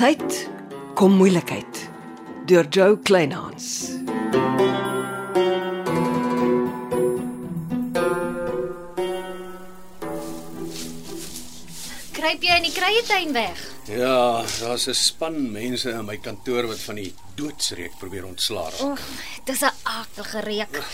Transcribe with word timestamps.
Tyd 0.00 0.46
kom 0.96 1.12
moeilikheid 1.20 1.78
deur 2.48 2.64
Joe 2.72 2.94
Kleinhans. 3.04 3.66
Kruip 12.16 12.48
jy 12.48 12.56
in 12.56 12.64
die 12.64 12.72
kruietuin 12.72 13.36
weg? 13.36 13.60
Ja, 13.92 14.40
daar's 14.62 14.88
'n 14.88 14.94
span 14.94 15.52
mense 15.52 15.90
in 15.90 16.04
my 16.08 16.16
kantoor 16.16 16.72
wat 16.72 16.80
van 16.80 16.96
die 16.96 17.12
doodsreek 17.36 18.00
probeer 18.00 18.24
ontslaa 18.24 18.70
raak. 18.70 18.80
Oeg, 18.80 19.00
dis 19.44 19.60
'n 19.60 19.76
aardige 19.82 20.40
reuk. 20.40 20.84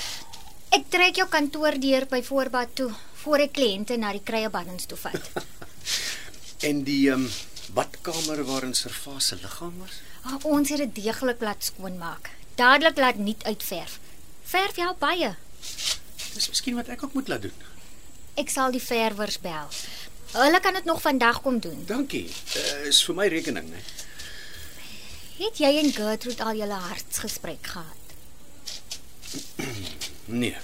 Ek 0.71 0.91
trek 0.91 1.15
jou 1.15 1.29
kantoor 1.29 1.79
deur 1.79 2.07
by 2.11 2.23
voorbaat 2.23 2.75
toe 2.75 2.91
voor 3.23 3.39
ek 3.39 3.53
kliënte 3.53 3.97
na 3.97 4.11
die 4.11 4.25
kruiebaddens 4.25 4.87
toe 4.87 4.99
vat. 4.99 5.31
En 6.61 6.83
die 6.83 7.11
ehm 7.11 7.21
um, 7.21 7.31
badkamer 7.75 8.45
waarin 8.45 8.75
Servaas 8.75 9.27
se 9.27 9.37
liggaam 9.43 9.79
was? 9.79 10.01
Oh, 10.27 10.39
ons 10.57 10.69
het 10.69 10.79
dit 10.79 10.95
deeglik 11.03 11.41
laat 11.41 11.65
skoonmaak. 11.65 12.31
Dadelik 12.55 12.97
laat 12.97 13.19
nuut 13.19 13.45
uitverf. 13.45 13.99
Verf 14.45 14.77
jou 14.77 14.95
baie. 14.99 15.35
Dis 16.35 16.49
miskien 16.49 16.77
wat 16.79 16.89
ek 16.93 17.03
ook 17.05 17.15
moet 17.19 17.29
laat 17.29 17.43
doen. 17.49 17.65
Ek 18.37 18.51
sal 18.53 18.75
die 18.75 18.83
verwers 18.83 19.39
bel. 19.41 19.71
Hulle 20.37 20.61
kan 20.61 20.75
dit 20.77 20.85
nog 20.85 21.01
vandag 21.01 21.41
kom 21.43 21.59
doen. 21.61 21.85
Dankie. 21.87 22.27
Uh, 22.57 22.89
is 22.91 23.01
vir 23.07 23.17
my 23.17 23.29
rekening, 23.33 23.71
né? 23.71 23.81
Het 25.37 25.61
jy 25.61 25.73
en 25.81 25.93
Gertrude 25.93 26.45
al 26.45 26.59
julle 26.59 26.81
hartsgesprek 26.89 27.67
gehad? 27.67 28.03
Nee. 30.27 30.57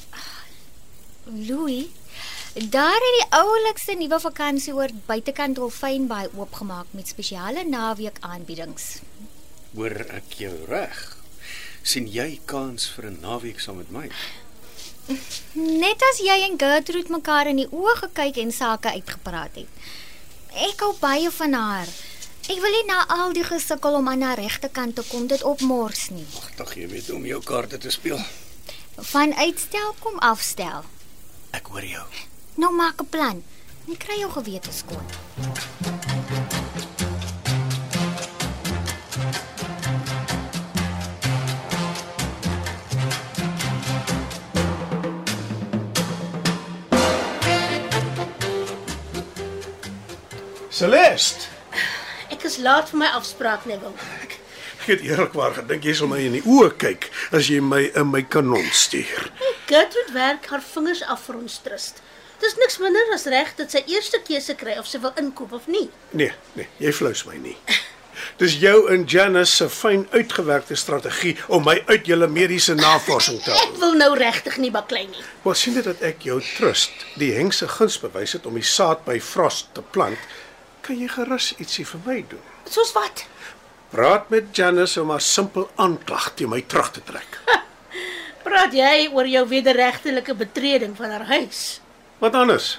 Louis, 1.25 1.87
daar 2.55 3.01
het 3.06 3.16
die 3.19 3.38
oulikste 3.38 3.95
nuwe 3.97 4.20
vakansieoord 4.20 5.06
buitekant 5.06 5.56
Dolfynbaai 5.56 6.28
oopgemaak 6.36 6.86
met 6.91 7.09
spesiale 7.09 7.64
naweek 7.64 8.20
aanbiedings. 8.20 9.00
Hoor 9.75 10.05
ek 10.12 10.39
jou 10.42 10.55
reg? 10.69 11.22
sien 11.83 12.06
jy 12.06 12.41
kans 12.47 12.86
vir 12.94 13.11
'n 13.11 13.19
naweek 13.20 13.61
saam 13.61 13.77
met 13.77 13.91
my? 13.91 14.11
Net 15.53 16.03
as 16.11 16.19
jy 16.19 16.39
en 16.48 16.59
Gertrude 16.59 17.11
mekaar 17.11 17.47
in 17.47 17.56
die 17.56 17.70
oë 17.70 17.97
gekyk 17.97 18.36
en 18.36 18.53
sake 18.53 18.89
uitgepraat 18.89 19.55
het. 19.55 19.69
Ek 20.55 20.81
hou 20.81 20.94
baie 21.00 21.31
van 21.31 21.53
haar. 21.53 21.89
Ek 22.48 22.61
wil 22.61 22.70
nie 22.70 22.87
na 22.87 23.06
al 23.09 23.33
die 23.33 23.44
gesukkel 23.44 23.94
om 23.94 24.09
aan 24.09 24.22
haar 24.22 24.39
regte 24.39 24.69
kant 24.69 24.94
te 24.94 25.03
kom 25.03 25.27
dit 25.27 25.42
opmors 25.42 26.11
nie. 26.11 26.27
Ag, 26.59 26.75
jy 26.75 26.89
weet 26.89 27.11
om 27.11 27.27
jou 27.27 27.42
kaarte 27.42 27.78
te 27.78 27.91
speel. 27.91 28.20
Van 28.97 29.34
uitstel 29.34 29.94
kom 29.98 30.19
afstel. 30.19 30.84
Ek 31.50 31.66
hoor 31.66 31.84
jou. 31.84 32.06
Nou 32.61 32.72
maak 32.75 33.00
'n 33.03 33.08
plan. 33.14 33.42
En 33.89 33.97
kry 33.97 34.17
jou 34.19 34.31
gewete 34.31 34.72
skoon. 34.72 35.06
Celeste, 50.70 51.48
Ek 52.33 52.44
is 52.48 52.56
laat 52.64 52.89
vir 52.91 52.98
my 53.05 53.09
afspraak, 53.16 53.66
Neville. 53.69 53.92
ek 54.83 54.89
het 54.89 55.03
eerlikwaar 55.06 55.53
gedink 55.55 55.84
jy 55.87 55.92
sal 55.94 56.09
my 56.11 56.19
in 56.25 56.33
die 56.34 56.42
oë 56.48 56.72
kyk 56.81 57.05
as 57.37 57.47
jy 57.53 57.61
my 57.62 57.84
in 57.94 58.09
my 58.11 58.22
kanon 58.27 58.64
stuur. 58.75 59.28
Gertrude 59.70 60.11
werk 60.16 60.48
haar 60.50 60.64
vingers 60.72 61.05
af 61.06 61.22
vir 61.28 61.39
ons 61.39 61.59
trust. 61.62 62.00
Dis 62.42 62.56
niks 62.58 62.78
minder 62.82 63.12
as 63.14 63.28
reg 63.30 63.52
dat 63.54 63.70
sy 63.70 63.84
eerste 63.86 64.18
keuse 64.26 64.54
kry 64.58 64.74
of 64.80 64.88
sy 64.90 64.98
wil 65.02 65.12
inkoop 65.20 65.52
of 65.54 65.68
nie. 65.70 65.86
Nee, 66.10 66.32
nee, 66.58 66.66
jy 66.82 66.90
flous 66.94 67.22
my 67.28 67.36
nie. 67.38 67.54
Dis 68.40 68.56
jou 68.58 68.88
en 68.90 69.04
Janice 69.08 69.52
se 69.54 69.68
fyn 69.70 70.03
uitgewerkte 70.10 70.75
strategie 70.78 71.36
om 71.47 71.62
my 71.66 71.76
uit 71.86 72.08
julle 72.10 72.26
mediese 72.26 72.75
navorsing 72.75 73.38
te 73.44 73.52
hou. 73.52 73.60
Ek 73.62 73.76
wil 73.82 73.94
nou 74.00 74.10
regtig 74.19 74.58
nie 74.62 74.72
baklei 74.75 75.04
nie. 75.10 75.22
Wel 75.44 75.56
sien 75.58 75.76
dit 75.78 75.86
dat 75.86 76.02
ek 76.06 76.26
jou 76.26 76.41
trust, 76.44 77.06
die 77.20 77.32
hengse 77.36 77.69
guns 77.76 78.00
bewys 78.02 78.34
het 78.36 78.48
om 78.48 78.58
die 78.58 78.66
saad 78.66 79.04
by 79.06 79.20
Frost 79.22 79.70
te 79.76 79.84
plant, 79.94 80.19
kan 80.82 80.98
jy 80.98 81.10
gerus 81.14 81.52
ietsie 81.62 81.86
vir 81.86 82.02
my 82.06 82.19
doen. 82.32 82.48
Soos 82.70 82.91
wat? 82.97 83.25
Praat 83.92 84.31
met 84.34 84.50
Janice 84.56 84.98
om 85.02 85.12
'n 85.12 85.20
simpel 85.20 85.70
aanklag 85.76 86.32
teen 86.34 86.50
my 86.50 86.62
terug 86.66 86.91
te 86.91 87.02
trek. 87.04 87.38
Praat 88.47 88.75
jy 88.75 89.08
oor 89.12 89.26
jou 89.26 89.47
wederregtelike 89.48 90.34
betreding 90.34 90.97
van 90.97 91.10
haar 91.10 91.26
huis? 91.26 91.81
Wat 92.22 92.34
anders? 92.38 92.77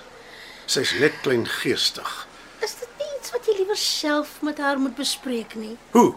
Sy's 0.72 0.94
net 1.02 1.18
klein 1.22 1.44
geestig. 1.60 2.12
Is 2.64 2.78
dit 2.80 2.92
nie 3.00 3.10
iets 3.18 3.34
wat 3.34 3.48
jy 3.50 3.58
liewer 3.58 3.80
self 3.80 4.38
met 4.40 4.62
haar 4.64 4.80
moet 4.80 4.96
bespreek 4.96 5.58
nie? 5.60 5.74
Hoe? 5.92 6.14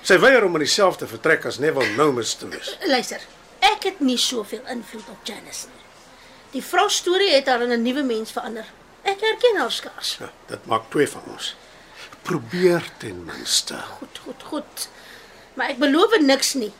Sy 0.00 0.16
weier 0.22 0.46
om 0.46 0.56
in 0.56 0.64
dieselfde 0.64 1.04
vertrek 1.10 1.44
as 1.50 1.58
Neville 1.60 1.92
Nomus 1.98 2.32
te 2.40 2.48
wees. 2.48 2.70
Luister, 2.88 3.20
ek 3.60 3.84
het 3.90 4.00
nie 4.00 4.16
soveel 4.16 4.64
invloed 4.72 5.10
op 5.12 5.28
Janice 5.28 5.68
nie. 5.68 5.84
Die 6.54 6.64
vrou 6.64 6.86
storie 6.88 7.34
het 7.34 7.50
haar 7.52 7.66
in 7.66 7.74
'n 7.76 7.82
nuwe 7.84 8.02
mens 8.02 8.32
verander. 8.32 8.64
Ek 9.04 9.20
herken 9.20 9.60
haar 9.60 9.72
skaars. 9.72 10.16
Ja, 10.20 10.32
dit 10.46 10.66
maak 10.66 10.88
twee 10.90 11.08
van 11.08 11.22
ons. 11.28 11.54
Probeer 12.22 12.82
ten 12.98 13.24
minste. 13.24 13.76
Goed, 13.98 14.20
goed, 14.24 14.42
goed. 14.42 14.88
Maar 15.54 15.68
ek 15.68 15.78
beloof 15.78 16.18
niks 16.18 16.54
nie. 16.54 16.72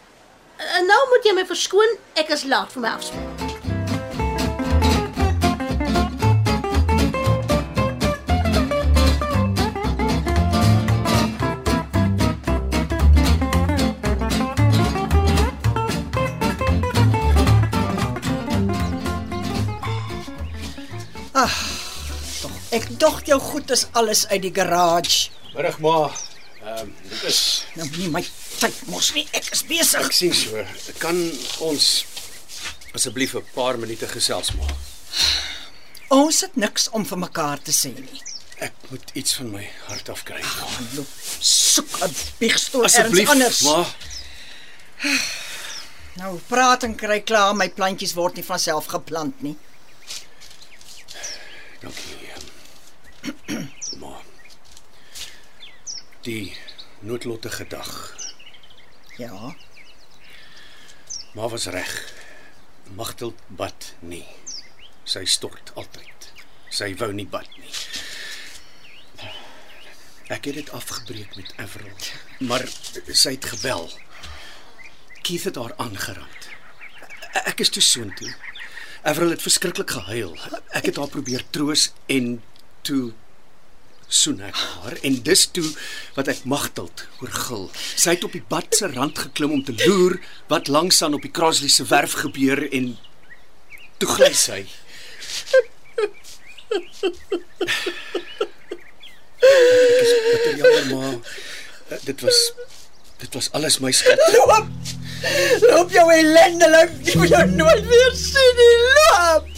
En 0.56 0.86
nou 0.86 1.08
moet 1.08 1.24
jy 1.24 1.32
my 1.34 1.46
verskoon, 1.46 1.98
ek 2.14 2.28
is 2.28 2.44
laat 2.44 2.72
vir 2.72 2.80
my 2.80 2.88
afspraak. 2.88 3.57
Jou 23.28 23.38
goed 23.40 23.70
is 23.74 23.86
alles 23.92 24.26
uit 24.28 24.42
die 24.42 24.52
garage. 24.54 25.28
Middag 25.54 25.78
maar. 25.84 26.12
Ehm 26.62 26.78
um, 26.84 26.94
dit 27.08 27.22
is 27.30 27.64
Nou 27.78 27.88
nie 27.96 28.08
my 28.12 28.22
tyd 28.58 28.80
mos 28.90 29.12
nie. 29.14 29.26
Ek 29.32 29.46
is 29.54 29.62
besig. 29.68 30.04
ek 30.08 30.12
sien 30.16 30.34
so. 30.34 30.64
Kan 31.02 31.20
ons 31.64 32.04
asseblief 32.94 33.34
'n 33.38 33.44
paar 33.54 33.78
minute 33.78 34.06
gesels 34.08 34.52
maar? 34.58 34.74
Ons 36.08 36.40
het 36.40 36.56
niks 36.56 36.88
om 36.96 37.04
vir 37.06 37.18
mekaar 37.18 37.62
te 37.62 37.72
sê 37.72 37.92
nie. 37.94 38.22
Ek 38.58 38.72
moet 38.90 39.10
iets 39.14 39.34
van 39.38 39.50
my 39.50 39.70
hart 39.86 40.08
af 40.08 40.22
kry. 40.24 40.40
Loop, 40.96 41.06
soek 41.40 41.98
'n 42.02 42.14
bigstoel 42.38 42.84
Asseblief, 42.84 43.28
anders. 43.28 43.60
maar 43.62 43.86
Nou 46.18 46.38
praat 46.48 46.82
en 46.82 46.94
kry 46.96 47.20
klaar, 47.20 47.54
my 47.54 47.68
plantjies 47.70 48.14
word 48.14 48.34
nie 48.34 48.44
van 48.44 48.58
self 48.58 48.86
geplant 48.86 49.42
nie. 49.42 49.56
dankie. 51.80 52.16
ehm. 52.34 53.66
Maar 54.00 54.22
die 56.22 56.56
noodlottige 57.00 57.66
dag. 57.66 58.16
Ja. 59.16 59.54
Maar 61.32 61.48
was 61.48 61.66
reg. 61.66 62.14
Magtel 62.94 63.34
bad 63.46 63.94
nie. 64.00 64.26
Sy 65.04 65.24
stort 65.24 65.72
altyd. 65.74 66.32
Sy 66.68 66.94
wou 67.00 67.12
nie 67.12 67.26
bad 67.26 67.48
nie. 67.58 67.74
Ek 70.28 70.44
het 70.44 70.58
dit 70.60 70.70
afgebreek 70.76 71.36
met 71.36 71.54
Avril, 71.56 71.94
maar 72.44 72.66
sy 73.16 73.32
het 73.38 73.46
gebel. 73.48 73.88
Keith 75.24 75.46
het 75.48 75.56
haar 75.56 75.72
aangeraak. 75.80 76.48
Ek 77.48 77.62
is 77.64 77.72
toe 77.72 77.82
soontoe. 77.82 78.34
Avril 79.08 79.32
het 79.32 79.42
verskriklik 79.42 79.90
gehuil. 79.96 80.34
Ek 80.76 80.90
het 80.90 81.00
haar 81.00 81.08
probeer 81.08 81.46
troos 81.50 81.88
en 82.12 82.42
toe 82.84 83.14
soen 84.08 84.40
ek 84.40 84.56
haar 84.56 84.96
en 85.04 85.18
dis 85.22 85.42
toe 85.52 85.66
wat 86.16 86.30
ek 86.32 86.44
magteld 86.48 87.04
hoor 87.20 87.34
gil. 87.44 87.66
Sy 87.76 88.16
het 88.16 88.24
op 88.24 88.32
die 88.36 88.44
bad 88.48 88.72
se 88.76 88.88
rand 88.92 89.18
geklim 89.20 89.52
om 89.58 89.64
te 89.64 89.76
loer 89.84 90.16
wat 90.48 90.70
langsaan 90.72 91.16
op 91.18 91.24
die 91.26 91.32
Crossley 91.32 91.68
se 91.72 91.84
werf 91.90 92.16
gebeur 92.24 92.64
en 92.72 92.94
toe 94.00 94.08
gly 94.16 94.32
sy. 94.32 94.62
Ek 99.38 100.00
is 100.02 100.12
bitter 100.24 100.56
jammer 100.62 100.88
maar 100.94 102.00
dit 102.04 102.24
was 102.24 102.40
dit 103.18 103.34
was 103.34 103.52
alles 103.52 103.78
my 103.82 103.92
skuld. 103.92 104.24
Loop. 104.36 104.72
Loop 105.66 105.90
jou 105.90 106.06
ellendelik. 106.14 106.92
Ek 107.02 107.16
wil 107.18 107.32
jou 107.32 107.46
nooit 107.58 107.86
weer 107.90 108.12
sien 108.16 108.60
nie. 108.62 108.74
Loop. 108.96 109.57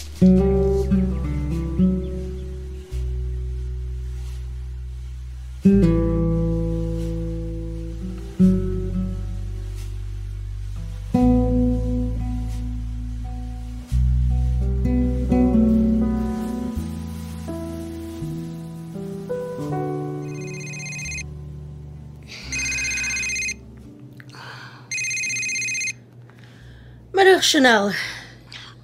Dag 27.41 27.49
Chanel. 27.49 27.87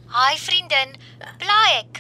Hi 0.10 0.34
vriendin, 0.42 0.96
bly 1.38 1.66
ek. 1.78 2.00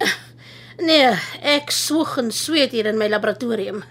Nee, 0.88 1.10
ek 1.44 1.68
swoeg 1.68 2.14
en 2.22 2.30
sweet 2.32 2.72
hier 2.72 2.86
in 2.88 2.96
my 2.96 3.10
laboratorium. 3.12 3.82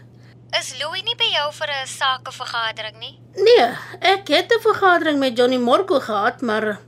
Is 0.57 0.71
Louis 0.79 1.03
nie 1.05 1.13
by 1.19 1.27
jou 1.29 1.45
vir 1.59 1.73
'n 1.75 1.91
sakevergadering 1.91 2.97
nie? 2.97 3.13
Nee, 3.37 3.67
ek 4.01 4.33
het 4.33 4.49
'n 4.49 4.65
vergadering 4.65 5.19
met 5.19 5.37
Johnny 5.37 5.61
Morkel 5.61 6.01
gehad, 6.01 6.41
maar 6.41 6.79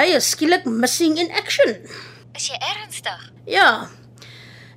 hy 0.00 0.06
is 0.16 0.30
skielik 0.32 0.64
missing 0.64 1.18
in 1.20 1.28
action. 1.36 1.76
Is 2.32 2.48
jy 2.48 2.56
ernstig? 2.56 3.28
Ja. 3.44 3.90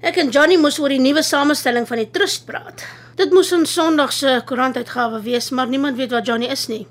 Ek 0.03 0.17
en 0.17 0.29
Johnny 0.29 0.57
moes 0.57 0.79
oor 0.79 0.89
die 0.89 0.99
nuwe 0.99 1.23
samestelling 1.23 1.87
van 1.87 2.03
die 2.03 2.11
trust 2.11 2.45
praat. 2.45 2.83
Dit 3.15 3.31
moes 3.31 3.53
in 3.55 3.65
Sondag 3.65 4.11
se 4.11 4.41
koerantuitgawe 4.45 5.23
wees, 5.23 5.49
maar 5.51 5.67
niemand 5.67 5.95
weet 5.95 6.11
waar 6.11 6.27
Johnny 6.27 6.51
is 6.51 6.67
nie. 6.67 6.85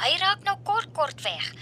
Hy 0.00 0.16
raak 0.16 0.40
nou 0.44 0.56
kort 0.64 0.88
kort 0.96 1.20
weg. 1.20 1.52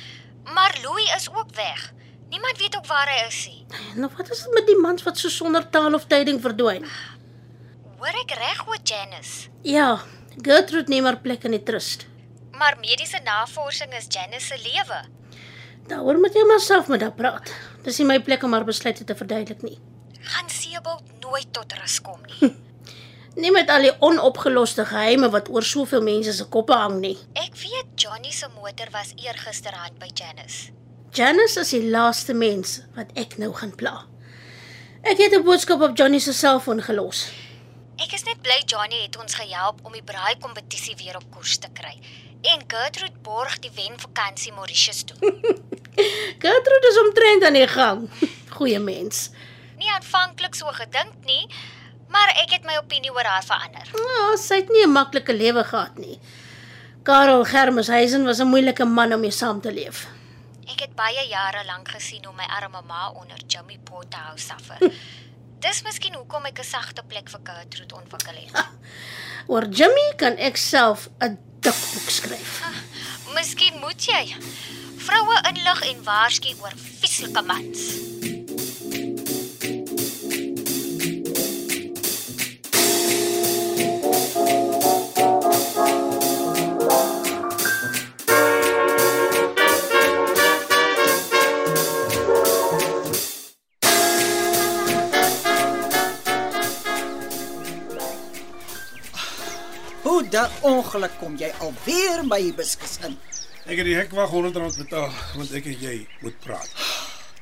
Maar 0.54 0.78
Louis 0.82 1.14
is 1.16 1.28
ook 1.32 1.54
weg. 1.54 1.92
Niemand 2.28 2.58
weet 2.58 2.76
ook 2.76 2.86
waar 2.86 3.08
hy 3.08 3.26
is 3.26 3.46
nie. 3.48 3.64
Nou 3.96 4.10
wat 4.16 4.30
is 4.30 4.42
dit 4.42 4.52
met 4.52 4.66
die 4.66 4.76
mans 4.80 5.02
wat 5.02 5.18
so 5.18 5.28
sonder 5.32 5.64
taal 5.70 5.94
of 5.94 6.04
tyding 6.06 6.40
verdwyn? 6.44 6.84
Hoor 7.98 8.20
ek 8.22 8.34
reg 8.38 8.60
oor 8.68 8.78
Janice? 8.82 9.48
Ja, 9.62 9.98
Gertrude 10.42 10.88
neem 10.92 11.04
haar 11.08 11.18
plek 11.18 11.44
in 11.48 11.56
die 11.56 11.62
trust. 11.62 12.06
Maar 12.52 12.76
mediese 12.80 13.20
navorsing 13.24 13.94
is 13.98 14.06
Janice 14.08 14.46
se 14.46 14.58
lewe. 14.62 15.00
Daaroor 15.88 16.20
moet 16.20 16.34
jy 16.36 16.44
maar 16.46 16.60
self 16.60 16.88
met 16.92 17.02
haar 17.02 17.16
praat. 17.16 17.50
Dis 17.82 17.98
nie 17.98 18.06
my 18.06 18.20
plek 18.22 18.44
om 18.44 18.52
haar 18.52 18.66
besluite 18.68 19.04
te 19.08 19.16
verduidelik 19.16 19.62
nie. 19.64 19.78
Gaan 20.20 20.50
Sebald 20.52 21.02
nooit 21.22 21.48
tot 21.52 21.72
rus 21.80 22.00
kom 22.04 22.20
nie. 22.28 22.52
Nie 23.38 23.52
met 23.54 23.68
al 23.70 23.84
die 23.86 23.92
onopgeloste 24.02 24.82
geheime 24.88 25.28
wat 25.30 25.46
oor 25.54 25.62
soveel 25.62 26.02
mense 26.02 26.32
se 26.34 26.44
koppe 26.50 26.74
hang 26.74 26.96
nie. 26.98 27.14
Ek 27.38 27.54
weet 27.60 27.92
Johnny 27.94 28.32
se 28.34 28.48
motor 28.56 28.90
was 28.90 29.12
eergisterand 29.14 29.94
by 30.02 30.08
Janice. 30.10 30.72
Janice 31.14 31.62
is 31.62 31.70
die 31.70 31.84
laaste 31.86 32.34
mens 32.34 32.80
wat 32.96 33.12
ek 33.14 33.36
nou 33.38 33.52
gaan 33.54 33.70
pla. 33.78 34.00
Ek 35.06 35.22
het 35.22 35.38
'n 35.38 35.44
boodskap 35.46 35.80
op 35.86 35.94
Johnny 35.96 36.18
se 36.18 36.32
selfoon 36.32 36.82
gelos. 36.82 37.30
Ek 37.96 38.12
is 38.12 38.24
net 38.24 38.42
bly 38.42 38.58
Johnny 38.66 39.02
het 39.02 39.16
ons 39.18 39.34
gehelp 39.34 39.86
om 39.86 39.92
die 39.92 40.02
braai 40.02 40.34
kompetisie 40.40 40.96
weer 40.96 41.16
op 41.16 41.30
koers 41.30 41.58
te 41.58 41.68
kry. 41.72 41.94
En 42.42 42.60
Gertrude 42.66 43.18
borg 43.22 43.58
die 43.58 43.70
wen 43.74 44.00
vakansie 44.00 44.52
Mauritius 44.52 45.04
toe. 45.04 45.16
Gertrude 46.42 46.88
is 46.90 47.00
omtrent 47.06 47.44
aan 47.44 47.52
die 47.52 47.68
gang. 47.68 48.10
Goeie 48.56 48.78
mens. 48.78 49.30
Nie 49.78 49.90
aanvanklik 49.90 50.54
so 50.54 50.66
gedink 50.66 51.14
nie, 51.24 51.46
maar 52.08 52.28
ek 52.42 52.50
het 52.50 52.64
my 52.64 52.76
opinie 52.76 53.12
oor 53.14 53.24
haar 53.24 53.44
verander. 53.44 53.88
Ja, 53.92 54.36
sy 54.36 54.54
het 54.62 54.68
nie 54.68 54.84
'n 54.86 54.92
maklike 54.92 55.32
lewe 55.32 55.64
gehad 55.64 55.98
nie. 55.98 56.18
Karel 57.02 57.44
Germeshuisen 57.44 58.24
was 58.24 58.40
'n 58.40 58.48
moeilike 58.48 58.84
man 58.84 59.12
om 59.12 59.20
mee 59.20 59.30
saam 59.30 59.60
te 59.60 59.72
leef. 59.72 60.06
Ek 60.66 60.80
het 60.80 60.94
baie 60.94 61.28
jare 61.28 61.64
lank 61.64 61.88
gesien 61.88 62.24
hoe 62.24 62.34
my 62.34 62.44
arme 62.44 62.82
ma 62.86 63.10
onder 63.10 63.38
Jimmy 63.46 63.78
Pothouse 63.84 64.44
suffer. 64.46 64.92
Dis 65.58 65.82
miskien 65.82 66.14
hoekom 66.14 66.44
ek 66.44 66.58
'n 66.58 66.64
sagte 66.64 67.02
plek 67.02 67.28
vir 67.28 67.40
Gertrude 67.44 67.94
ontwikkel 67.94 68.34
het. 68.34 68.66
Oor 69.46 69.64
Jimmy 69.66 70.12
kan 70.16 70.36
ek 70.36 70.56
self 70.56 71.08
'n 71.20 71.38
dik 71.60 71.74
boek 71.94 72.10
skryf. 72.10 72.62
Miskien 73.34 73.78
moet 73.80 74.04
jy 74.04 74.36
vroue 74.96 75.36
inlig 75.48 75.80
en 75.90 76.04
waarsku 76.04 76.54
oor 76.60 76.72
vieslike 76.76 77.42
mans. 77.42 77.80
Ongeluk 100.88 101.18
kom 101.20 101.34
jy 101.36 101.48
alweer 101.60 102.22
by 102.24 102.38
die 102.40 102.54
biskus 102.56 102.96
in? 103.04 103.16
Ek 103.68 103.76
het 103.76 103.84
die 103.84 103.96
hekwag 103.98 104.32
R100 104.32 104.78
betaal 104.80 105.10
want 105.36 105.50
ek 105.58 105.66
en 105.68 105.82
jy 105.82 105.96
moet 106.22 106.36
praat. 106.40 106.84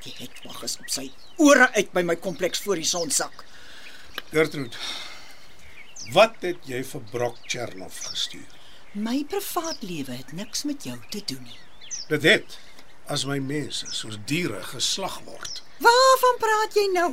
Die 0.03 0.15
hekwag 0.19 0.65
is 0.67 0.75
op 0.83 0.89
sy 0.91 1.05
ore 1.43 1.69
uit 1.77 1.93
by 1.95 2.03
my 2.09 2.17
kompleks 2.19 2.65
voor 2.65 2.81
die 2.81 2.89
son 2.89 3.13
sak. 3.15 3.45
Gertrude. 4.33 4.75
Wat 6.15 6.43
het 6.43 6.67
jy 6.67 6.81
vir 6.89 7.05
Brock 7.13 7.39
Chernoff 7.47 8.01
gestuur? 8.09 8.49
My 8.99 9.21
privaat 9.31 9.85
lewe 9.87 10.17
het 10.17 10.33
niks 10.35 10.65
met 10.67 10.83
jou 10.89 10.97
te 11.15 11.23
doen 11.31 11.45
nie. 11.47 11.61
Dit 12.11 12.27
het 12.27 12.57
as 13.07 13.27
my 13.31 13.39
mense 13.39 13.87
soos 13.95 14.19
diere 14.27 14.65
geslag 14.73 15.21
word. 15.29 15.63
Waarvan 15.87 16.43
praat 16.43 16.81
jy 16.81 16.89
nou? 16.97 17.13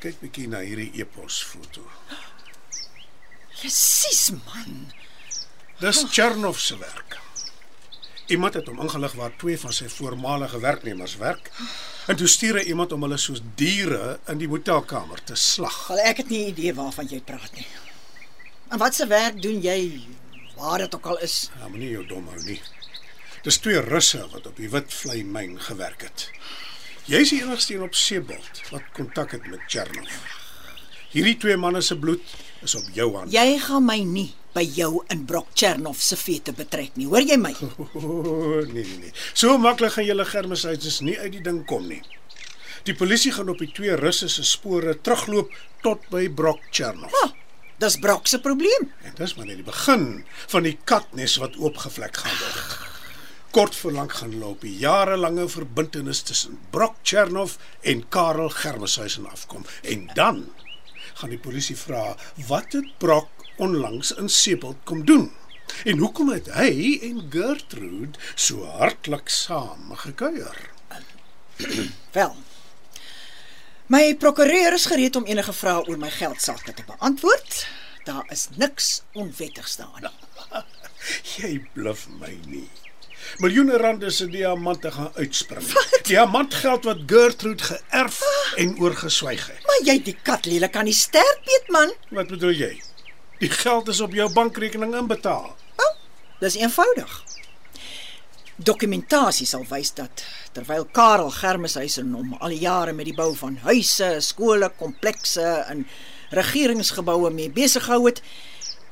Kyk 0.00 0.22
bietjie 0.24 0.48
na 0.48 0.62
hierdie 0.64 0.94
e-posfoto. 1.02 1.84
Presies 3.60 4.30
man. 4.46 4.88
Dis 5.80 6.04
Chernoff 6.12 6.60
se 6.60 6.76
werk. 6.78 7.18
Iemand 8.26 8.54
het 8.54 8.66
hom 8.68 8.82
ingelig 8.84 9.14
waar 9.16 9.32
twee 9.40 9.56
van 9.58 9.72
sy 9.72 9.86
voormalige 9.88 10.58
werknemers 10.60 11.14
werk. 11.16 11.46
En 12.06 12.18
toe 12.20 12.28
stuur 12.28 12.58
hy 12.60 12.64
iemand 12.68 12.92
om 12.92 13.06
hulle 13.06 13.16
soos 13.16 13.40
diere 13.56 14.18
in 14.28 14.42
die 14.42 14.48
motelkamer 14.50 15.22
te 15.24 15.38
slag. 15.40 15.78
Wel 15.88 16.02
ek 16.10 16.20
het 16.20 16.28
nie 16.28 16.42
idee 16.50 16.74
waarvan 16.76 17.08
jy 17.08 17.22
praat 17.24 17.56
nie. 17.56 17.64
En 18.68 18.82
wat 18.82 18.98
se 18.98 19.06
werk 19.08 19.40
doen 19.40 19.56
jy 19.64 19.78
waar 20.58 20.84
dit 20.84 20.98
ook 20.98 21.08
al 21.14 21.24
is? 21.24 21.38
Ja, 21.56 21.72
moenie 21.72 21.94
jou 21.94 22.04
dom 22.12 22.28
hou 22.28 22.42
nie. 22.44 22.60
Dis 23.48 23.58
twee 23.64 23.80
russe 23.80 24.20
wat 24.34 24.52
op 24.52 24.60
die 24.60 24.68
Witvlei 24.68 25.24
myn 25.24 25.56
gewerk 25.70 26.04
het. 26.10 26.28
Jy's 27.08 27.32
die 27.32 27.40
enigste 27.40 27.78
een 27.78 27.88
op 27.88 27.96
Seebald 27.96 28.62
wat 28.68 28.92
kontak 28.92 29.32
het 29.38 29.48
met 29.48 29.64
Chernoff. 29.64 30.20
Hierdie 31.16 31.38
twee 31.40 31.56
manne 31.56 31.80
se 31.80 31.96
bloed 31.96 32.36
is 32.62 32.74
op 32.78 32.86
jou 32.94 33.08
hand. 33.16 33.32
Jy 33.32 33.58
gaan 33.64 33.86
my 33.86 33.98
nie 34.04 34.30
by 34.54 34.64
jou 34.66 35.04
in 35.12 35.24
Brock 35.28 35.52
Chernoff 35.54 36.02
se 36.02 36.16
vete 36.18 36.52
betrek 36.56 36.96
nie. 36.98 37.06
Hoor 37.10 37.22
jy 37.22 37.38
my? 37.38 37.52
Oh, 37.78 38.60
nee 38.74 38.84
nee 38.84 38.98
nee. 39.06 39.12
So 39.32 39.58
maklik 39.58 39.94
gaan 39.96 40.08
julle 40.08 40.26
germeshuis 40.26 41.00
nie 41.06 41.18
uit 41.20 41.32
die 41.38 41.44
ding 41.44 41.62
kom 41.70 41.86
nie. 41.90 42.02
Die 42.88 42.96
polisie 42.96 43.32
gaan 43.36 43.52
op 43.52 43.60
die 43.60 43.70
twee 43.76 43.96
russe 44.00 44.28
se 44.32 44.44
spore 44.46 44.96
terugloop 45.04 45.52
tot 45.84 46.06
by 46.12 46.26
Brock 46.32 46.62
Chernoff. 46.72 47.14
Ah, 47.22 47.34
dis 47.80 47.98
Brock 48.00 48.28
se 48.28 48.40
probleem. 48.40 48.88
En 49.04 49.16
dis 49.18 49.34
maar 49.36 49.48
net 49.48 49.60
die 49.60 49.66
begin 49.66 50.06
van 50.48 50.64
die 50.66 50.78
katnes 50.88 51.36
wat 51.42 51.58
oopgevlek 51.60 52.22
gaan 52.22 52.38
word. 52.40 52.78
Kort 53.50 53.74
voor 53.76 53.92
lank 53.92 54.12
gaan 54.20 54.36
loop 54.38 54.62
die 54.62 54.76
jarelange 54.78 55.48
verbintenis 55.50 56.22
tussen 56.22 56.58
Brock 56.70 57.00
Chernoff 57.02 57.58
en 57.82 58.04
Karel 58.08 58.48
Germeshuisen 58.48 59.26
afkom. 59.26 59.66
En 59.82 60.06
dan 60.14 60.44
gaan 61.14 61.32
die 61.34 61.42
polisie 61.42 61.76
vra 61.76 62.16
wat 62.48 62.72
het 62.72 62.98
Brock 62.98 63.46
onlangs 63.56 64.12
in 64.12 64.28
Sebald 64.28 64.76
kom 64.84 65.04
doen? 65.04 65.30
En 65.84 65.98
hoekom 65.98 66.30
het 66.32 66.50
hy 66.54 66.98
en 67.06 67.26
Gertrude 67.30 68.18
so 68.34 68.64
hartlik 68.78 69.28
saam 69.28 69.94
gekuier? 70.04 70.70
Wel. 72.16 72.36
My 73.90 74.14
prokureur 74.14 74.72
is 74.72 74.86
gereed 74.86 75.16
om 75.16 75.26
enige 75.26 75.52
vrae 75.52 75.86
oor 75.86 75.98
my 75.98 76.10
geldsaake 76.14 76.74
te 76.74 76.84
beantwoord. 76.86 77.66
Daar 78.04 78.26
is 78.30 78.48
niks 78.54 79.02
onwettigs 79.12 79.76
daarin. 79.76 80.10
Jy 81.36 81.56
bluf 81.74 82.06
my 82.20 82.36
nie. 82.46 82.68
Miljoene 83.38 83.76
rande 83.76 84.10
se 84.10 84.26
diamante 84.28 84.90
gaan 84.90 85.10
uitspring. 85.14 85.64
Diamantgeld 86.02 86.84
wat 86.84 86.98
Gertrude 87.06 87.62
geërf 87.62 88.20
en 88.56 88.74
oorgeswyg 88.80 89.46
het. 89.46 89.62
Maar 89.66 89.80
jy 89.84 89.96
die 90.02 90.16
kat 90.22 90.46
lelik 90.50 90.76
aan 90.76 90.90
die 90.90 90.96
sterp 90.96 91.46
eet 91.46 91.68
man. 91.68 91.92
Wat 92.10 92.28
bedoel 92.28 92.56
jy? 92.58 92.72
Die 93.40 93.50
geld 93.50 93.88
is 93.88 94.00
op 94.00 94.12
jou 94.12 94.32
bankrekening 94.32 94.94
inbetaal. 94.94 95.56
Oh, 95.76 95.92
dis 96.40 96.58
eenvoudig. 96.60 97.22
Dokumentasie 98.60 99.46
sal 99.48 99.64
wys 99.70 99.94
dat 99.96 100.24
terwyl 100.52 100.84
Karel 100.92 101.30
Germeshuisen 101.32 102.12
hom 102.12 102.34
al 102.40 102.52
die 102.52 102.60
jare 102.66 102.92
met 102.92 103.08
die 103.08 103.16
bou 103.16 103.30
van 103.38 103.56
huise, 103.64 104.18
skole, 104.20 104.68
komplekse 104.76 105.46
en 105.70 105.86
regeringsgeboue 106.36 107.30
mee 107.32 107.48
besig 107.50 107.86
gehou 107.86 108.04
het, 108.10 108.20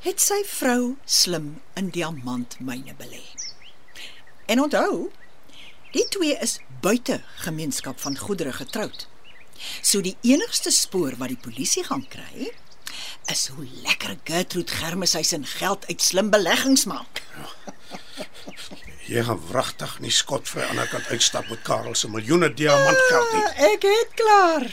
het 0.01 0.23
sy 0.23 0.39
vrou 0.47 0.95
slim 1.05 1.59
in 1.77 1.91
diamantmyne 1.93 2.95
belê. 2.97 3.21
En 4.49 4.61
onthou, 4.61 5.11
die 5.93 6.05
twee 6.09 6.33
is 6.41 6.57
buite 6.81 7.21
gemeenskap 7.45 7.99
van 8.01 8.17
goedere 8.17 8.53
getroud. 8.53 9.05
So 9.81 10.01
die 10.01 10.15
enigste 10.25 10.71
spoor 10.73 11.13
wat 11.19 11.29
die 11.29 11.41
polisie 11.43 11.83
gaan 11.85 12.05
kry, 12.09 12.49
is 13.29 13.47
hoe 13.53 13.67
lekker 13.83 14.15
Gertrude 14.23 14.71
Germeshuisen 14.71 15.45
geld 15.45 15.85
uit 15.87 16.01
slim 16.01 16.31
beleggings 16.33 16.87
maak. 16.89 17.21
Jy 19.09 19.21
gaan 19.27 19.41
wragtig 19.51 19.93
nie 20.01 20.13
skot 20.13 20.49
vir 20.49 20.63
aan 20.63 20.73
die 20.73 20.79
ander 20.79 20.89
kant 20.95 21.13
uitstap 21.13 21.49
met 21.53 21.61
Karel 21.69 21.95
se 21.97 22.09
miljoene 22.09 22.49
diamantgeld 22.53 23.35
nie. 23.35 23.45
Ek 23.69 23.85
het 23.85 24.17
klaar. 24.17 24.67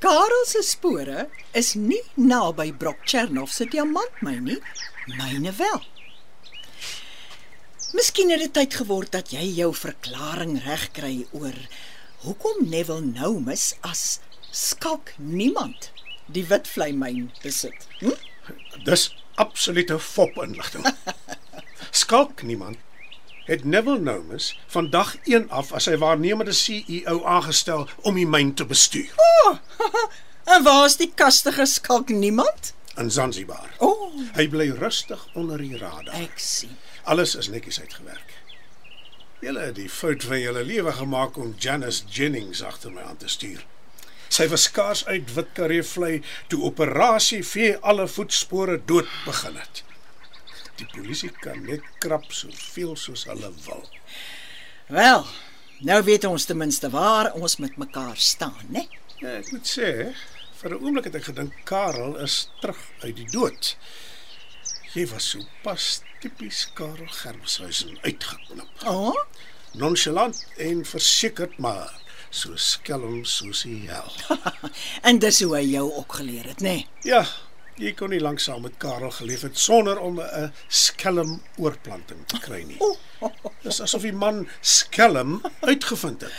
Karel 0.00 0.44
se 0.48 0.64
spore 0.64 1.28
is 1.52 1.74
nie 1.76 2.02
naby 2.16 2.70
Brock 2.72 3.04
Chernoff 3.04 3.52
se 3.52 3.68
diamantmyn 3.68 4.44
nie, 4.48 4.60
myne 5.18 5.52
wel. 5.60 5.84
Miskien 7.96 8.30
het 8.30 8.40
dit 8.44 8.52
tyd 8.52 8.74
geword 8.82 9.12
dat 9.14 9.30
jy 9.32 9.44
jou 9.56 9.70
verklaring 9.74 10.58
regkry 10.64 11.22
oor 11.32 11.56
hoekom 12.24 12.66
Neville 12.68 13.04
Noumus 13.06 13.70
as 13.86 14.18
skalk 14.52 15.14
niemand 15.16 15.90
die 16.28 16.44
Witvlei 16.50 16.90
myn 16.92 17.30
besit. 17.42 17.86
Hm? 18.02 18.12
Dis 18.84 19.08
absolute 19.40 19.96
fop 20.02 20.36
inligting. 20.42 20.84
Skalk 22.02 22.42
niemand 22.42 22.76
het 23.48 23.64
Neville 23.64 24.02
Noumus 24.04 24.50
van 24.68 24.90
dag 24.92 25.14
1 25.24 25.48
af 25.48 25.72
as 25.72 25.86
sy 25.88 25.96
waarnemende 25.96 26.52
CEO 26.52 27.22
aangestel 27.24 27.86
om 28.04 28.18
die 28.20 28.28
myn 28.28 28.52
te 28.54 28.66
bestuur 28.68 29.08
En 30.52 30.62
waar 30.64 30.84
is 30.88 30.96
die 31.00 31.08
kastige 31.16 31.64
skalk 31.66 32.08
niemand? 32.12 32.74
in 32.98 33.10
Zanzibar. 33.10 33.68
O, 33.78 33.86
oh, 33.86 34.14
Hy 34.34 34.48
bly 34.50 34.70
rustig 34.74 35.20
onder 35.38 35.60
die 35.62 35.76
radar. 35.78 36.14
ek 36.18 36.40
sien. 36.42 36.72
Alles 37.08 37.34
is 37.40 37.48
netjies 37.48 37.80
uitgewerk. 37.80 38.34
Julle 39.40 39.62
het 39.70 39.78
die 39.78 39.88
fout 39.88 40.26
van 40.28 40.40
julle 40.42 40.60
lewe 40.66 40.92
gemaak 40.92 41.38
om 41.40 41.54
Janice 41.56 42.04
Jennings 42.12 42.60
agter 42.62 42.92
my 42.92 43.00
aan 43.00 43.16
te 43.16 43.30
stuur. 43.32 43.62
Sy 44.28 44.44
was 44.52 44.66
skaars 44.68 45.06
uit 45.06 45.30
Witkaree 45.32 45.84
vlei 45.88 46.18
toe 46.52 46.60
operasie 46.68 47.40
vee 47.48 47.78
alle 47.80 48.04
voetspore 48.12 48.76
dood 48.90 49.08
begin 49.24 49.56
het. 49.56 49.80
Die 50.76 50.88
polisie 50.92 51.30
kan 51.40 51.64
net 51.64 51.86
krap 52.02 52.28
soveel 52.28 52.92
soos 53.00 53.24
hulle 53.30 53.54
wil. 53.64 53.88
Wel, 54.92 55.24
nou 55.88 55.98
weet 56.10 56.28
ons 56.28 56.44
ten 56.44 56.60
minste 56.60 56.92
waar 56.92 57.32
ons 57.40 57.56
met 57.62 57.80
mekaar 57.80 58.20
staan, 58.20 58.60
né? 58.68 58.84
Ja, 59.22 59.38
ek 59.38 59.48
moet 59.56 59.72
sê, 59.72 60.12
vir 60.60 60.76
'n 60.76 60.84
oomblik 60.84 61.08
het 61.08 61.16
ek 61.22 61.32
gedink 61.32 61.56
Karel 61.64 62.20
is 62.20 62.50
terug 62.60 62.84
uit 63.00 63.16
die 63.16 63.30
dood. 63.32 63.76
Jy 64.94 65.04
was 65.10 65.26
so 65.34 65.42
pas 65.62 66.00
tipies 66.22 66.66
Karel 66.74 67.10
Germshuisen 67.12 67.98
uitgeknip. 68.02 68.68
O, 68.86 69.10
oh, 69.10 69.24
Nonchalant 69.76 70.46
en 70.56 70.84
versekerd 70.88 71.58
maar 71.58 71.90
so 72.30 72.56
skelm 72.56 73.20
soos 73.28 73.64
hy 73.68 73.82
hel. 73.88 74.08
en 75.08 75.20
dis 75.20 75.42
hoe 75.44 75.52
hy 75.58 75.64
jou 75.74 75.84
ook 76.00 76.16
geleer 76.20 76.48
het, 76.48 76.64
né? 76.64 76.78
Ja, 77.04 77.20
jy 77.78 77.92
kon 77.98 78.12
nie 78.12 78.22
lank 78.22 78.40
saam 78.42 78.64
met 78.64 78.78
Karel 78.80 79.12
geleef 79.18 79.44
het 79.46 79.60
sonder 79.60 80.00
om 80.00 80.20
'n 80.20 80.52
skelm 80.68 81.42
oorplanting 81.56 82.24
te 82.26 82.40
kry 82.40 82.62
nie. 82.64 82.80
Dis 83.64 83.80
asof 83.84 84.02
die 84.02 84.16
man 84.16 84.46
skelm 84.60 85.42
uitgevind 85.60 86.24
het. 86.24 86.32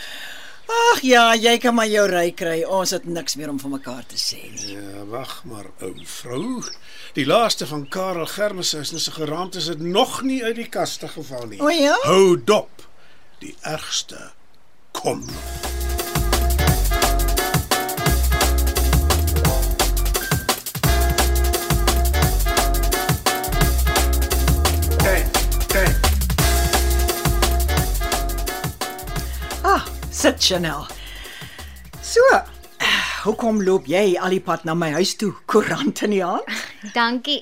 Ag 0.70 1.00
ja, 1.02 1.34
jy 1.34 1.56
kan 1.62 1.74
maar 1.74 1.88
jou 1.90 2.04
ry 2.10 2.30
kry. 2.36 2.60
Ons 2.64 2.94
het 2.94 3.06
niks 3.08 3.36
meer 3.38 3.50
om 3.50 3.58
vir 3.58 3.72
mekaar 3.74 4.04
te 4.06 4.18
sê 4.20 4.40
nie. 4.52 4.76
Ja, 4.76 5.04
wag 5.10 5.40
maar, 5.50 5.70
ou 5.82 5.92
vrou. 6.06 6.62
Die 7.16 7.26
laaste 7.26 7.66
van 7.66 7.88
Karel 7.90 8.28
Germeshuis 8.30 8.94
se 8.94 9.14
geraamtes 9.16 9.66
het 9.72 9.82
nog 9.82 10.20
nie 10.22 10.42
uit 10.44 10.56
die 10.60 10.68
kaste 10.68 11.08
geval 11.08 11.46
nie. 11.50 11.60
O 11.60 11.68
ja? 11.74 11.96
Hou 12.06 12.36
dop. 12.38 12.86
Die 13.40 13.56
ergste 13.66 14.30
kom. 14.92 15.24
Sit 30.20 30.36
Chanel. 30.36 30.84
So, 32.04 32.20
hoekom 33.24 33.62
loop 33.64 33.86
jy 33.88 34.18
al 34.20 34.34
die 34.34 34.42
pad 34.44 34.66
na 34.68 34.74
my 34.76 34.90
huis 34.98 35.14
toe? 35.16 35.30
Koerant 35.48 36.02
in 36.04 36.12
die 36.12 36.20
hand? 36.20 36.44
Dankie. 36.98 37.40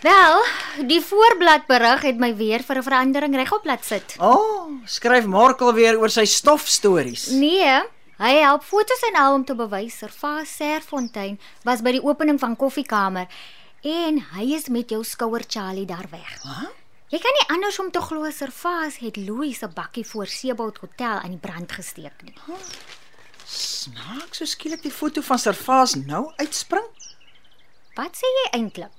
Wel, 0.00 0.40
die 0.88 1.02
voorblad 1.04 1.66
berig 1.68 2.06
het 2.08 2.16
my 2.16 2.30
weer 2.38 2.64
vir 2.64 2.80
'n 2.80 2.86
verandering 2.88 3.36
regop 3.36 3.68
laat 3.68 3.84
sit. 3.84 4.16
O, 4.16 4.32
oh, 4.32 4.72
skryf 4.88 5.28
Markel 5.28 5.74
weer 5.76 6.00
oor 6.00 6.08
sy 6.08 6.24
stofstories. 6.24 7.28
Nee, 7.36 7.76
hy 8.24 8.32
help 8.40 8.64
fotos 8.64 9.04
en 9.12 9.20
al 9.20 9.34
om 9.34 9.44
te 9.44 9.54
bewys 9.54 10.00
Servaas 10.00 10.56
Serfontein 10.56 11.36
was 11.68 11.84
by 11.84 11.92
die 11.92 12.04
opening 12.04 12.40
van 12.40 12.56
Koffiekamer 12.56 13.28
en 13.84 14.24
hy 14.32 14.54
is 14.56 14.72
met 14.72 14.88
jou 14.88 15.04
skouer 15.04 15.44
Charlie 15.44 15.84
daar 15.84 16.08
weg. 16.08 16.40
Wat? 16.40 16.79
Jy 17.10 17.18
kan 17.18 17.34
nie 17.34 17.48
anders 17.50 17.78
om 17.82 17.88
te 17.90 17.98
glo 18.06 18.28
Servaas 18.30 19.00
het 19.02 19.16
Louis 19.18 19.58
se 19.58 19.66
bakkie 19.74 20.04
voor 20.06 20.28
Seebold 20.30 20.76
Hotel 20.78 21.16
aan 21.18 21.32
die 21.34 21.42
brand 21.42 21.72
gesteek 21.74 22.22
nie. 22.22 22.36
Snaaks, 23.50 24.38
so 24.38 24.46
skielik 24.46 24.84
die 24.84 24.94
foto 24.94 25.24
van 25.26 25.40
Servaas 25.42 25.96
nou 25.98 26.28
uitspring. 26.38 26.86
Wat 27.98 28.14
sê 28.14 28.30
jy 28.36 28.46
eintlik? 28.60 28.94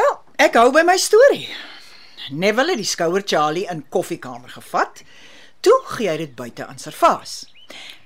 Wel, 0.00 0.16
ek 0.48 0.56
hou 0.56 0.70
by 0.72 0.86
my 0.88 0.96
storie. 0.96 1.44
Neville 2.32 2.72
het 2.72 2.80
die 2.80 2.88
skouer 2.88 3.28
Charlie 3.28 3.68
in 3.68 3.84
koffiekamer 3.92 4.56
gevat. 4.56 5.04
Toe 5.60 5.76
gee 5.92 6.08
hy 6.08 6.16
dit 6.24 6.36
buite 6.40 6.64
aan 6.64 6.80
Servaas. 6.80 7.42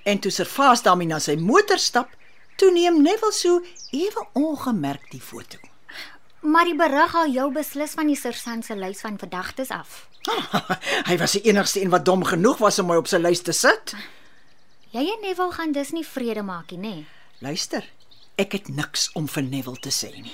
En 0.03 0.19
toe 0.19 0.31
Servaas 0.31 0.83
daarmee 0.83 1.07
na 1.07 1.23
sy 1.23 1.39
motor 1.39 1.79
stap, 1.79 2.11
toe 2.59 2.75
neem 2.75 2.99
Neville 2.99 3.31
so 3.31 3.63
ewe 3.95 4.27
ongemerk 4.35 5.07
die 5.15 5.23
foto. 5.23 5.70
Maar 6.41 6.65
die 6.65 6.75
berig 6.75 7.11
haal 7.13 7.29
jou 7.29 7.51
beslis 7.53 7.93
van 7.97 8.09
die 8.09 8.17
sersant 8.17 8.65
se 8.65 8.75
lys 8.75 9.03
van 9.05 9.19
verdagtes 9.21 9.69
af. 9.69 10.07
hy 11.09 11.17
was 11.21 11.35
die 11.37 11.43
enigste 11.49 11.81
een 11.81 11.93
wat 11.93 12.05
dom 12.05 12.23
genoeg 12.25 12.57
was 12.61 12.79
om 12.81 12.89
my 12.89 12.97
op 12.97 13.09
sy 13.09 13.19
lys 13.21 13.43
te 13.45 13.53
sit. 13.53 13.93
Jy 14.91 15.05
en 15.05 15.21
Neville 15.21 15.53
gaan 15.53 15.71
dus 15.71 15.93
nie 15.93 16.05
vrede 16.05 16.41
maak 16.43 16.73
nie, 16.73 16.81
nê? 16.81 16.95
Luister, 17.45 17.85
ek 18.41 18.57
het 18.57 18.71
niks 18.73 19.09
om 19.17 19.29
vir 19.29 19.45
Neville 19.45 19.81
te 19.85 19.93
sê 19.93 20.09
nie. 20.17 20.33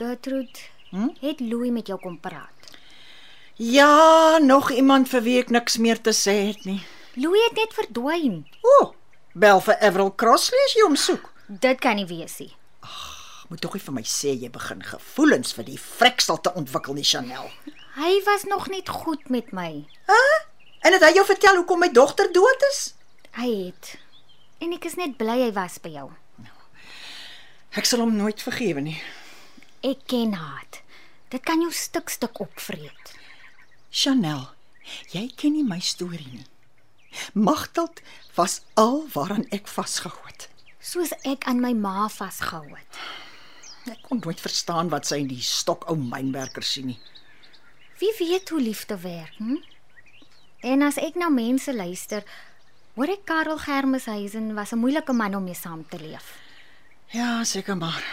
Gertrude, 0.00 0.64
hm? 0.90 1.12
het 1.20 1.40
Louis 1.44 1.72
met 1.74 1.88
jou 1.92 1.98
kom 2.00 2.16
praat. 2.20 2.72
Ja, 3.58 4.38
nog 4.38 4.70
iemand 4.70 5.10
vir 5.12 5.24
wie 5.26 5.38
ek 5.42 5.52
niks 5.52 5.76
meer 5.82 6.00
te 6.00 6.14
sê 6.16 6.36
het 6.52 6.64
nie. 6.64 6.80
Louis 7.18 7.42
het 7.48 7.58
net 7.58 7.74
verdwyn. 7.74 8.44
O, 8.62 8.92
bel 9.34 9.60
vir 9.66 9.80
Everal 9.82 10.12
Crossley 10.14 10.60
as 10.68 10.76
jy 10.78 10.86
hom 10.86 10.96
soek. 10.96 11.32
Dit 11.48 11.80
kan 11.84 11.98
nie 11.98 12.06
wees 12.08 12.38
nie. 12.38 12.52
Moet 13.48 13.60
tog 13.64 13.74
nie 13.74 13.82
vir 13.82 13.94
my 13.96 14.04
sê 14.04 14.34
jy 14.36 14.50
begin 14.52 14.82
gevoelens 14.84 15.54
vir 15.56 15.64
die 15.64 15.78
freksel 15.80 16.40
te 16.44 16.52
ontwikkel 16.52 16.98
nie, 16.98 17.04
Chanel. 17.04 17.48
Hy 17.96 18.10
was 18.26 18.44
nog 18.44 18.68
net 18.68 18.88
goed 18.92 19.30
met 19.32 19.52
my. 19.56 19.70
Hæ? 20.08 20.20
En 20.84 20.94
het 20.94 21.02
hy 21.02 21.14
jou 21.16 21.24
vertel 21.26 21.56
hoekom 21.62 21.80
my 21.80 21.88
dogter 21.92 22.28
dood 22.32 22.66
is? 22.70 22.82
Hy 23.40 23.48
het. 23.68 23.94
En 24.60 24.74
ek 24.76 24.84
is 24.90 24.98
net 25.00 25.16
bly 25.18 25.38
hy 25.46 25.52
was 25.56 25.78
by 25.82 25.94
jou. 25.96 26.10
Ek 27.76 27.88
sal 27.88 28.00
hom 28.04 28.14
nooit 28.16 28.40
vergewe 28.42 28.82
nie. 28.84 28.98
Ek 29.86 30.04
ken 30.10 30.32
haat. 30.38 30.80
Dit 31.32 31.44
kan 31.44 31.60
jou 31.60 31.72
stuk 31.74 32.08
stuk 32.12 32.40
opvreet. 32.40 33.12
Chanel, 33.90 34.48
jy 35.12 35.28
ken 35.36 35.56
nie 35.56 35.64
my 35.66 35.80
storie 35.84 36.28
nie. 36.30 36.46
Magteld 37.32 38.00
was 38.36 38.60
al 38.74 39.06
waaraan 39.14 39.46
ek 39.54 39.68
vasgehou 39.68 40.24
het. 40.26 40.48
Soos 40.80 41.12
ek 41.28 41.48
aan 41.50 41.60
my 41.64 41.72
ma 41.76 42.08
vasgehou 42.12 42.66
het. 42.72 43.00
Ek 43.88 44.02
kon 44.04 44.20
nooit 44.24 44.40
verstaan 44.40 44.90
wat 44.92 45.06
sy 45.08 45.22
in 45.22 45.30
die 45.30 45.42
stokou 45.44 45.96
mynwerker 45.96 46.62
sien 46.62 46.90
nie. 46.92 46.98
Wie 47.98 48.12
weet 48.18 48.48
hoe 48.52 48.60
liefde 48.60 48.98
werk, 49.02 49.34
hm? 49.38 49.58
En 50.60 50.82
as 50.82 50.98
ek 50.98 51.14
na 51.18 51.28
mense 51.30 51.72
luister, 51.74 52.24
hoor 52.94 53.12
ek 53.14 53.24
Karel 53.26 53.58
Germeshuisen 53.62 54.54
was 54.54 54.72
'n 54.72 54.78
moeilike 54.78 55.12
man 55.12 55.34
om 55.34 55.44
mee 55.44 55.54
saam 55.54 55.84
te 55.88 55.98
leef. 55.98 56.36
Ja, 57.10 57.44
seker 57.44 57.76
maar. 57.76 58.04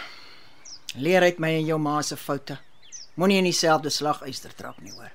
Leer 0.94 1.22
uit 1.22 1.38
my 1.38 1.48
en 1.48 1.66
jou 1.66 1.78
ma 1.78 2.02
se 2.02 2.16
foute. 2.16 2.58
Moenie 3.14 3.38
in 3.38 3.44
dieselfde 3.44 3.90
slaguister 3.90 4.54
trap 4.54 4.80
nie, 4.80 4.92
hoor. 4.92 5.10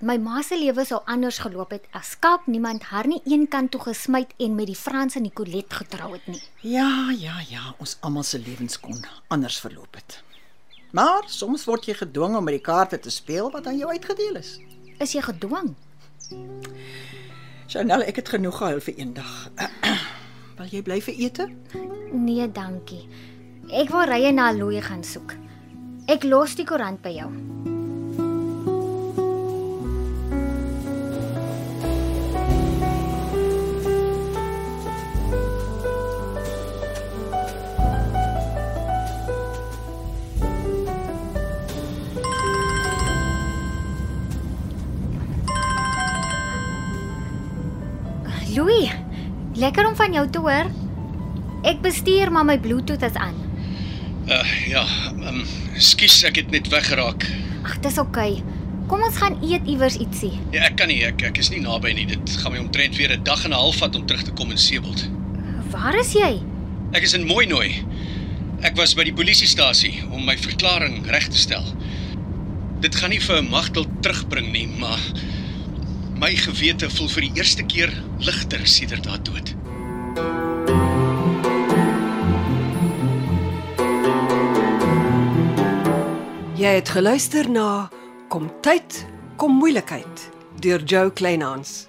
My 0.00 0.14
ma 0.16 0.40
se 0.40 0.56
lewe 0.56 0.80
sou 0.88 1.02
anders 1.12 1.42
geloop 1.44 1.74
het 1.74 1.84
as 1.92 2.14
skaap 2.14 2.46
niemand 2.48 2.86
haar 2.88 3.04
nie 3.04 3.18
een 3.28 3.42
kant 3.52 3.68
toe 3.74 3.80
gesmyt 3.84 4.30
en 4.40 4.54
met 4.56 4.70
die 4.70 4.76
Franse 4.78 5.20
Nicolet 5.20 5.74
getrou 5.76 6.14
het 6.14 6.24
nie. 6.24 6.40
Ja, 6.64 7.10
ja, 7.12 7.34
ja, 7.50 7.74
ons 7.76 7.98
almal 8.00 8.24
se 8.24 8.38
lewens 8.40 8.80
kon 8.80 8.96
anders 9.28 9.58
verloop 9.60 9.98
het. 10.00 10.22
Maar 10.96 11.28
soms 11.28 11.66
word 11.68 11.84
jy 11.84 11.98
gedwing 11.98 12.38
om 12.38 12.48
met 12.48 12.56
die 12.56 12.64
kaarte 12.64 12.96
te 12.98 13.12
speel 13.12 13.50
wat 13.52 13.68
aan 13.68 13.76
jou 13.76 13.90
uitgedeel 13.92 14.40
is. 14.40 14.54
Is 15.04 15.12
jy 15.12 15.20
gedwing? 15.26 15.74
Chanel, 17.68 18.06
ek 18.08 18.22
het 18.22 18.32
genoeg 18.32 18.56
gehuil 18.56 18.80
vir 18.80 19.02
eendag. 19.04 19.34
Wil 20.56 20.72
jy 20.72 20.80
bly 20.88 20.96
vir 21.04 21.20
ete? 21.28 21.48
Nee, 22.16 22.48
dankie. 22.48 23.04
Ek 23.68 23.92
wil 23.92 24.08
rye 24.08 24.32
na 24.32 24.48
Louis 24.56 24.80
gaan 24.88 25.04
soek. 25.04 25.36
Ek 26.08 26.24
los 26.24 26.56
die 26.56 26.64
koerant 26.64 27.04
by 27.04 27.18
jou. 27.20 27.69
Van 50.10 50.18
jou 50.18 50.30
te 50.30 50.42
hoor. 50.42 50.70
Ek 51.70 51.82
bestuur 51.84 52.32
maar 52.34 52.46
my 52.48 52.58
Bluetooth 52.58 53.02
is 53.06 53.14
aan. 53.14 53.36
Uh 54.26 54.42
ja, 54.66 54.82
ehm 55.12 55.42
um, 55.42 55.44
skus 55.78 56.22
ek 56.26 56.40
het 56.42 56.50
net 56.50 56.68
weggeraak. 56.72 57.26
Ag, 57.62 57.78
dis 57.84 57.98
oukei. 58.00 58.32
Okay. 58.40 58.58
Kom 58.90 59.04
ons 59.06 59.20
gaan 59.22 59.36
eet 59.46 59.68
iewers 59.70 60.00
ietsie. 60.02 60.32
Ja, 60.50 60.64
ek 60.66 60.80
kan 60.80 60.90
nie, 60.90 60.98
ek 61.06 61.22
ek 61.28 61.38
is 61.38 61.52
nie 61.54 61.60
naby 61.62 61.92
nie. 61.94 62.08
Dit 62.10 62.32
gaan 62.42 62.56
my 62.56 62.62
omtrent 62.62 62.98
weer 62.98 63.14
'n 63.14 63.22
dag 63.22 63.44
en 63.44 63.54
'n 63.54 63.60
half 63.60 63.78
vat 63.78 63.96
om 63.96 64.06
terug 64.06 64.24
te 64.26 64.34
kom 64.34 64.50
in 64.50 64.58
Sebeld. 64.58 65.06
Waar 65.70 65.94
is 65.94 66.12
jy? 66.12 66.42
Ek 66.92 67.06
is 67.06 67.14
in 67.14 67.26
Mooinooi. 67.26 67.84
Ek 68.62 68.76
was 68.76 68.94
by 68.94 69.04
die 69.04 69.14
polisiestasie 69.14 70.02
om 70.10 70.24
my 70.24 70.36
verklaring 70.36 71.06
reg 71.06 71.28
te 71.28 71.38
stel. 71.38 71.64
Dit 72.80 72.96
gaan 72.96 73.10
nie 73.10 73.20
vir 73.20 73.44
Magdal 73.44 73.86
terugbring 74.02 74.52
nie, 74.52 74.66
maar 74.66 74.98
my 76.18 76.34
gewete 76.34 76.90
voel 76.90 77.08
vir 77.08 77.22
die 77.22 77.34
eerste 77.36 77.62
keer 77.62 77.92
ligter 78.18 78.66
sedert 78.66 79.06
haar 79.06 79.22
dood. 79.22 79.54
Jy 86.60 86.74
het 86.76 86.90
geluister 86.92 87.46
na 87.48 87.88
Kom 88.28 88.50
tyd, 88.60 89.06
kom 89.40 89.54
moeilikheid 89.56 90.26
deur 90.60 90.82
Jo 90.84 91.06
Kleinhans. 91.08 91.86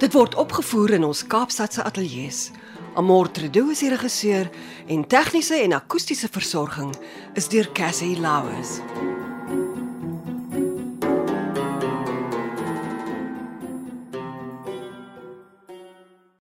Dit 0.00 0.16
word 0.16 0.38
opgevoer 0.40 0.94
in 0.96 1.04
ons 1.04 1.20
Kaapstadse 1.28 1.84
ateljee 1.84 2.30
se. 2.32 2.56
Amor 2.96 3.28
Tredo 3.28 3.66
is 3.68 3.84
die 3.84 3.92
regisseur 3.92 4.48
en 4.88 5.04
tegniese 5.04 5.60
en 5.66 5.76
akoestiese 5.76 6.32
versorging 6.32 6.96
is 7.36 7.52
deur 7.52 7.68
Cassie 7.76 8.16
Louws. 8.16 8.78